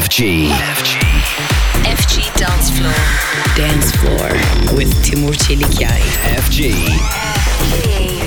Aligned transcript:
FG. 0.00 0.50
FG. 0.76 0.98
FG 1.96 2.40
Dance 2.40 2.70
Floor. 2.72 2.92
Dance 3.56 3.86
Floor 3.98 4.30
with 4.78 5.02
Timur 5.02 5.34
Çelikyay. 5.34 6.00
FG. 6.40 6.60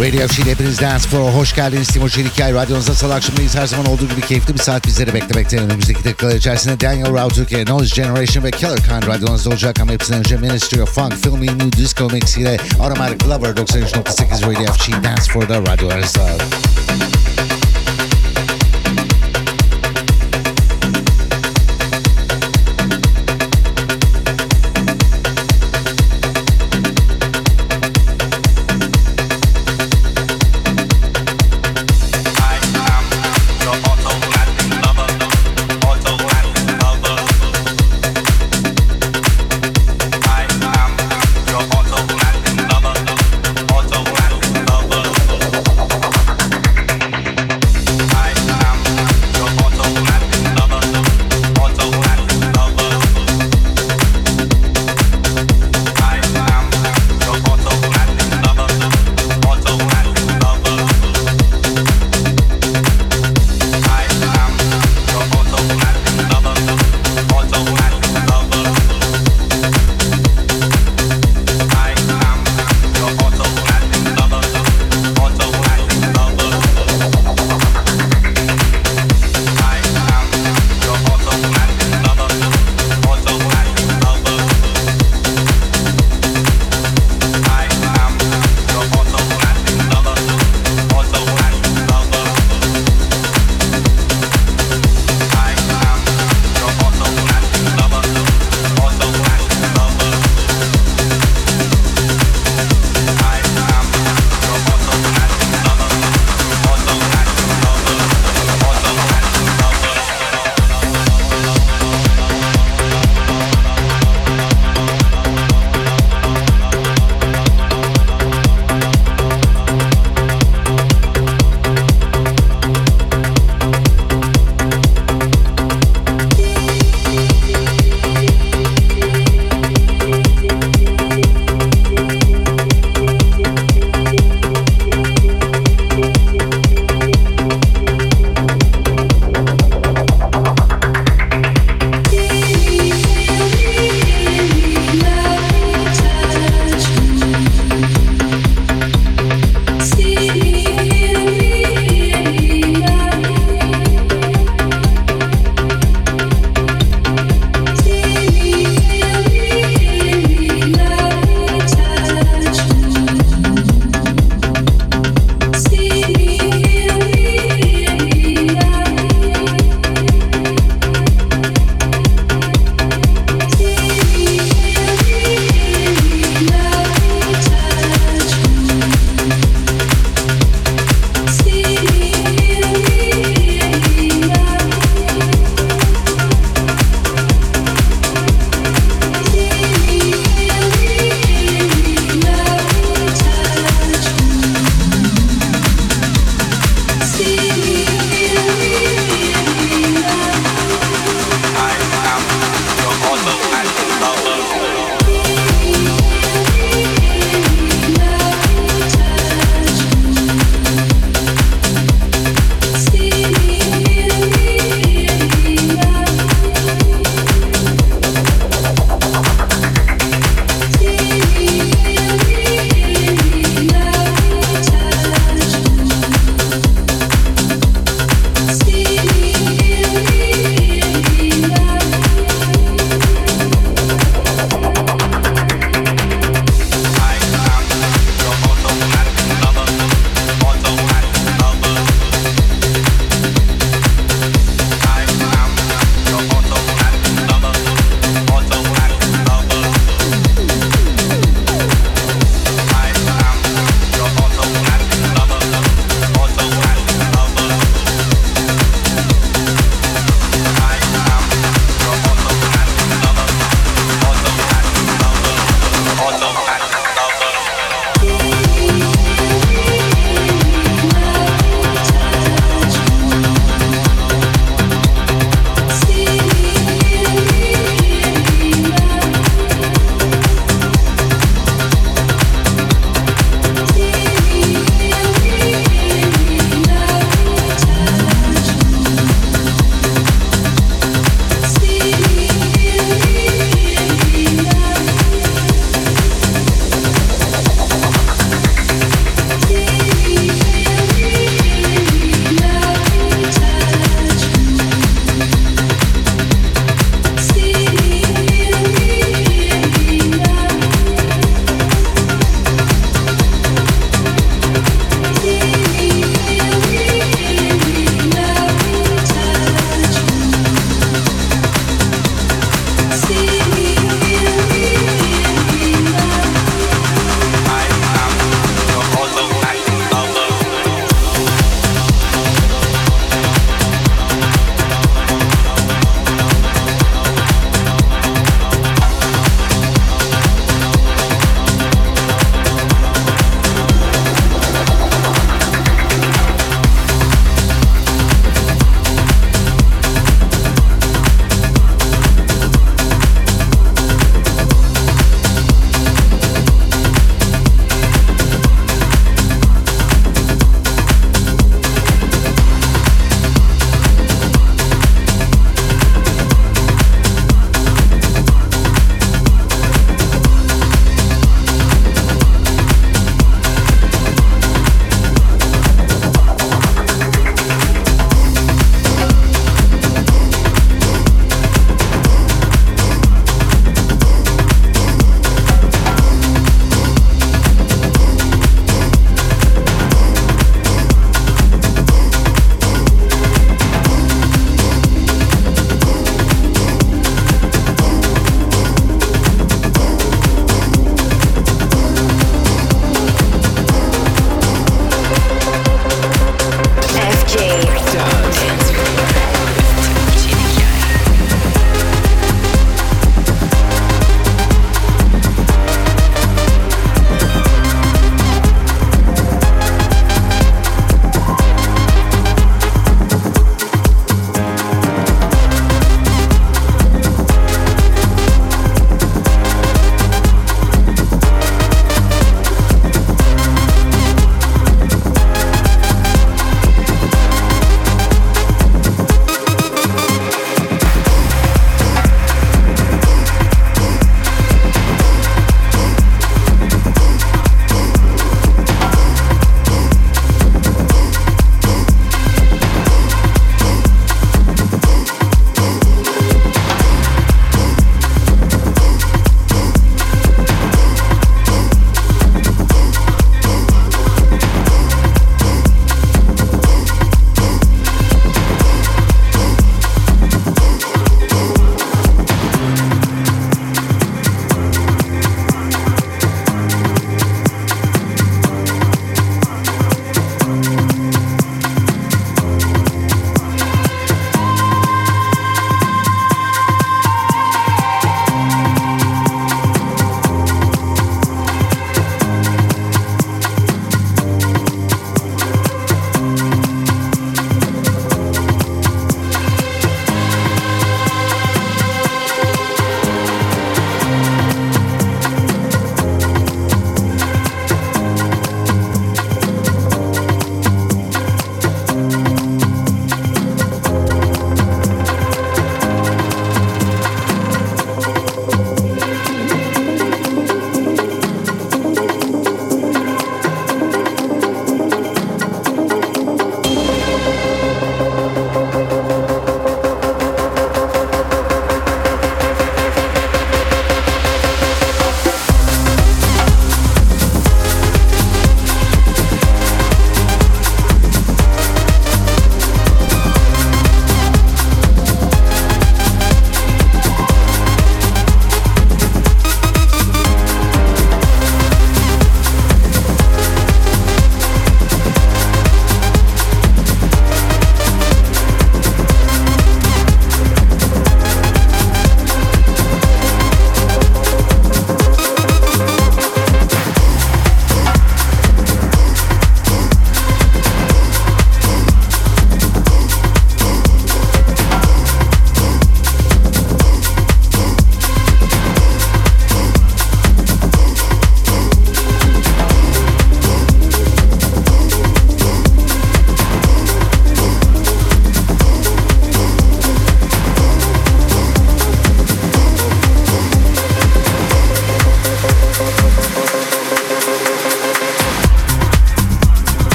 Radio 0.00 0.28
FG'de 0.28 0.50
hepiniz 0.50 0.80
Dance 0.80 1.08
Floor'a 1.08 1.34
hoş 1.34 1.54
geldiniz. 1.54 1.88
Timur 1.88 2.08
Çelikyay 2.08 2.54
radyonuzda 2.54 2.94
salı 2.94 3.14
akşamındayız. 3.14 3.56
Her 3.56 3.66
zaman 3.66 3.86
olduğu 3.86 4.08
gibi 4.08 4.20
keyifli 4.20 4.54
bir 4.54 4.58
saat 4.58 4.86
bizleri 4.86 5.14
beklemekte. 5.14 5.58
Önümüzdeki 5.60 6.04
dakikalar 6.04 6.34
içerisinde 6.34 6.80
Daniel 6.80 7.14
Rautuke, 7.14 7.64
Noise 7.64 8.02
Generation 8.02 8.44
ve 8.44 8.50
Killer 8.50 8.76
Kind 8.76 9.06
radyonuzda 9.06 9.50
olacak. 9.50 9.80
Ama 9.80 9.92
hepsinden 9.92 10.18
önce 10.18 10.36
Ministry 10.36 10.82
of 10.82 10.94
Funk, 10.94 11.14
Filmy 11.22 11.46
New 11.46 11.72
Disco 11.72 12.08
Mix 12.10 12.36
ile 12.36 12.56
Automatic 12.80 13.28
Lover 13.28 13.50
93.8 13.50 14.46
Radio 14.46 14.72
FG 14.72 15.04
Dance 15.04 15.32
Floor'da 15.32 15.72
radyolarınızda. 15.72 16.22
Yani 16.22 16.38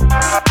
Thank 0.00 0.49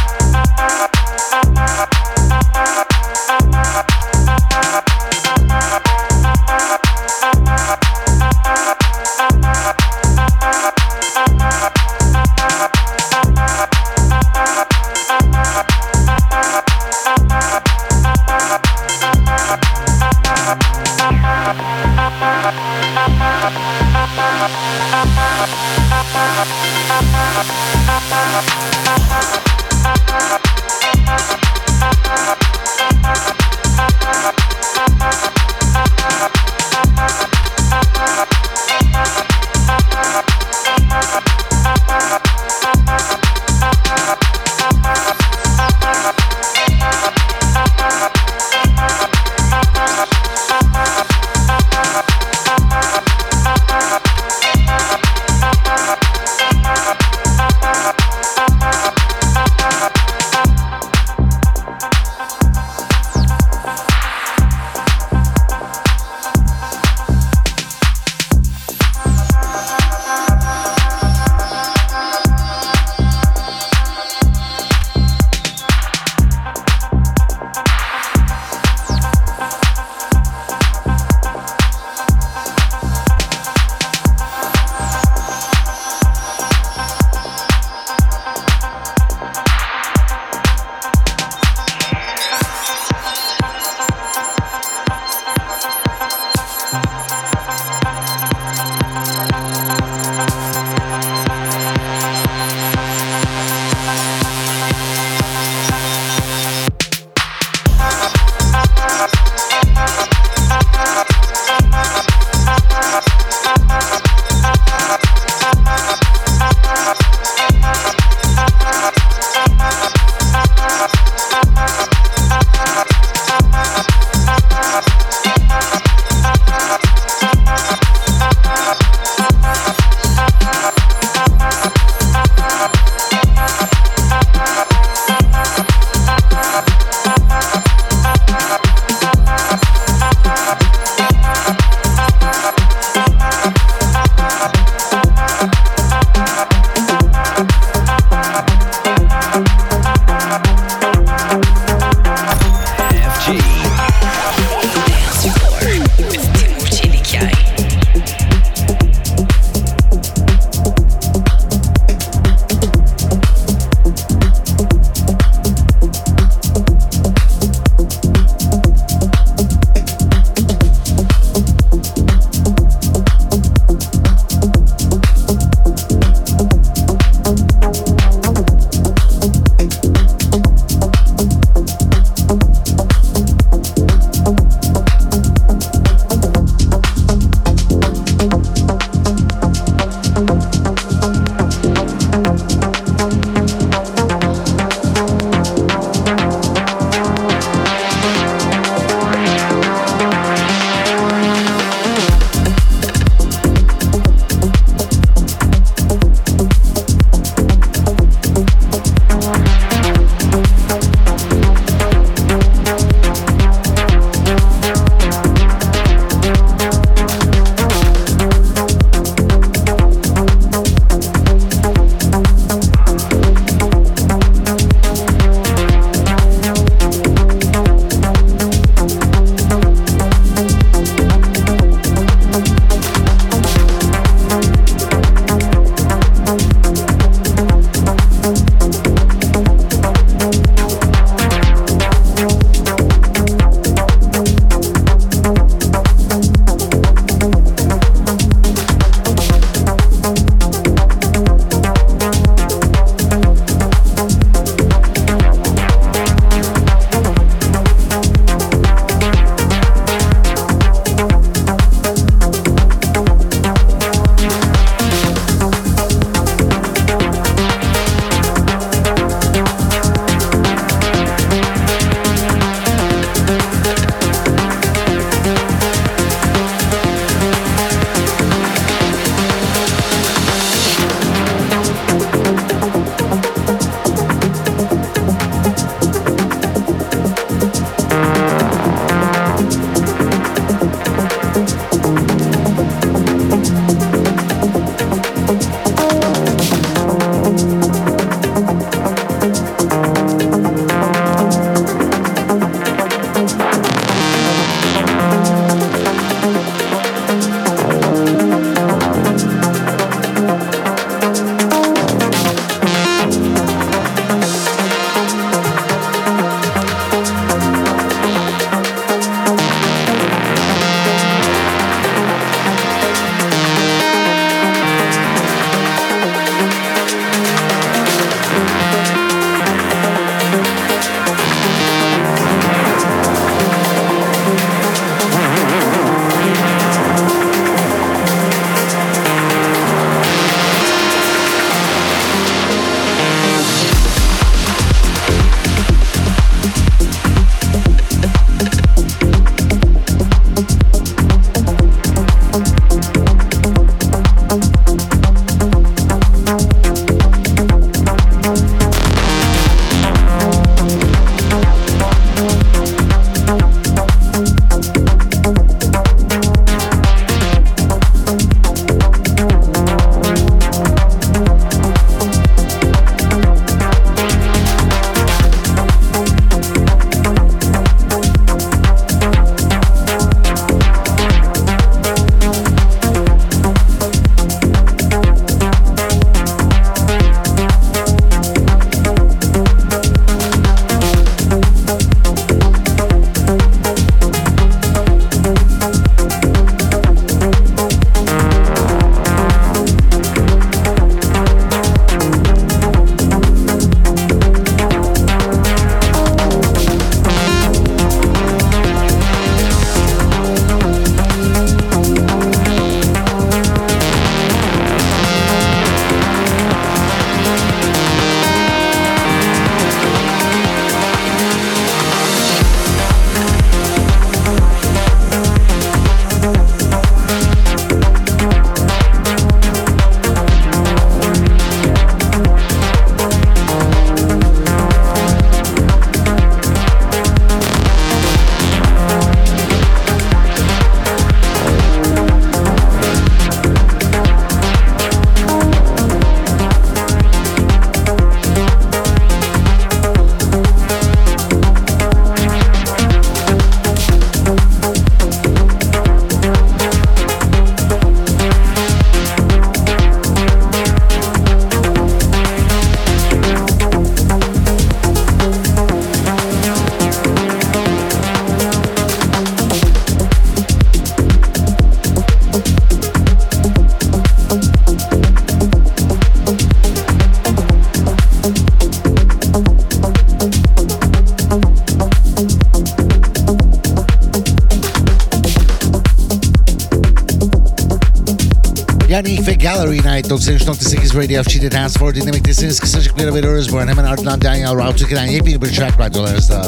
ilk 489.60 489.72
ve 489.72 489.78
Gallery'ne 489.78 489.90
ait 489.90 490.08
93.8 490.08 490.98
Radio 490.98 491.24
FG'de 491.24 491.52
Dance 491.52 491.80
Floor 491.80 491.96
dinlemektesiniz. 491.96 492.60
Kısacık 492.60 492.98
bir 492.98 493.04
ara 493.04 493.14
veriyoruz. 493.14 493.52
Bu 493.54 493.58
arada 493.58 493.72
hemen 493.72 493.84
ardından 493.84 494.22
Daniel 494.22 494.58
Rautuki'den 494.58 495.06
yepyeni 495.06 495.42
bir 495.42 495.48
track 495.48 495.80
radyolarınızda. 495.80 496.44